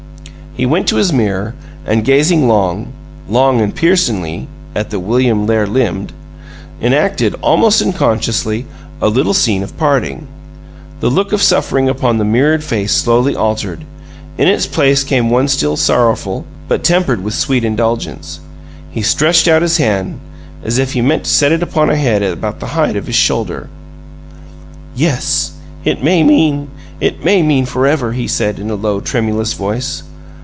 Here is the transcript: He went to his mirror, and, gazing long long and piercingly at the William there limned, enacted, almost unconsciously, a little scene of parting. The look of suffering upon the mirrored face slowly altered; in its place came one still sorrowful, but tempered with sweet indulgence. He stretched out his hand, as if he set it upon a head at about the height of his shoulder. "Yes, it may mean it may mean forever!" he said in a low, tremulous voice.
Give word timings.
He 0.53 0.65
went 0.65 0.85
to 0.89 0.97
his 0.97 1.13
mirror, 1.13 1.55
and, 1.85 2.03
gazing 2.03 2.45
long 2.45 2.87
long 3.29 3.61
and 3.61 3.73
piercingly 3.73 4.49
at 4.75 4.89
the 4.89 4.99
William 4.99 5.45
there 5.45 5.65
limned, 5.65 6.11
enacted, 6.81 7.35
almost 7.41 7.81
unconsciously, 7.81 8.65
a 9.01 9.07
little 9.07 9.33
scene 9.33 9.63
of 9.63 9.77
parting. 9.77 10.27
The 10.99 11.09
look 11.09 11.31
of 11.31 11.41
suffering 11.41 11.87
upon 11.87 12.17
the 12.17 12.25
mirrored 12.25 12.65
face 12.65 12.91
slowly 12.93 13.33
altered; 13.33 13.85
in 14.37 14.49
its 14.49 14.67
place 14.67 15.05
came 15.05 15.29
one 15.29 15.47
still 15.47 15.77
sorrowful, 15.77 16.43
but 16.67 16.83
tempered 16.83 17.23
with 17.23 17.33
sweet 17.33 17.63
indulgence. 17.63 18.41
He 18.91 19.01
stretched 19.01 19.47
out 19.47 19.61
his 19.61 19.77
hand, 19.77 20.19
as 20.65 20.77
if 20.77 20.91
he 20.91 21.19
set 21.23 21.53
it 21.53 21.63
upon 21.63 21.89
a 21.89 21.95
head 21.95 22.21
at 22.21 22.33
about 22.33 22.59
the 22.59 22.67
height 22.75 22.97
of 22.97 23.07
his 23.07 23.15
shoulder. 23.15 23.69
"Yes, 24.97 25.53
it 25.85 26.03
may 26.03 26.23
mean 26.23 26.67
it 26.99 27.23
may 27.23 27.41
mean 27.41 27.65
forever!" 27.65 28.11
he 28.11 28.27
said 28.27 28.59
in 28.59 28.69
a 28.69 28.75
low, 28.75 28.99
tremulous 28.99 29.53
voice. 29.53 30.03